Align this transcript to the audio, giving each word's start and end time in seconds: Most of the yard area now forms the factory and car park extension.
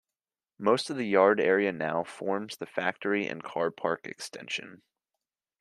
Most 0.57 0.89
of 0.89 0.95
the 0.97 1.05
yard 1.05 1.39
area 1.39 1.71
now 1.71 2.03
forms 2.03 2.57
the 2.57 2.65
factory 2.65 3.27
and 3.27 3.43
car 3.43 3.69
park 3.69 4.07
extension. 4.07 4.81